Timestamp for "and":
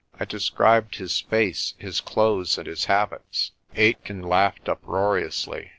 2.57-2.65